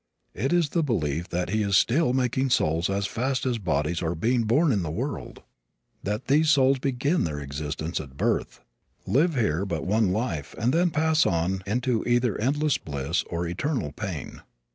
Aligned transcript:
It 0.33 0.51
is 0.51 0.69
the 0.69 0.81
belief 0.81 1.29
that 1.29 1.51
He 1.51 1.61
is 1.61 1.77
still 1.77 2.11
making 2.11 2.49
souls 2.49 2.89
as 2.89 3.05
fast 3.05 3.45
as 3.45 3.59
bodies 3.59 4.01
are 4.01 4.15
being 4.15 4.45
born 4.45 4.71
in 4.71 4.81
the 4.81 4.89
world, 4.89 5.43
that 6.01 6.25
these 6.25 6.49
souls 6.49 6.79
begin 6.79 7.23
their 7.23 7.39
existence 7.39 7.99
at 8.01 8.17
birth, 8.17 8.61
live 9.05 9.35
here 9.35 9.63
but 9.63 9.85
one 9.85 10.11
life 10.11 10.55
and 10.57 10.73
then 10.73 10.89
pass 10.89 11.27
on 11.27 11.61
into 11.67 12.03
either 12.07 12.35
endless 12.41 12.79
bliss 12.79 13.23
or 13.29 13.45
eternal 13.45 13.91
pain. 13.91 14.41